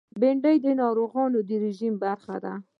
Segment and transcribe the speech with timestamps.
[0.19, 2.53] بېنډۍ د ناروغانو د رژیم برخه ده